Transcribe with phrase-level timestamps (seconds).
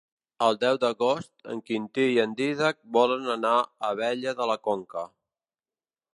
[0.43, 5.07] El deu d'agost en Quintí i en Dídac volen anar a Abella de la Conca.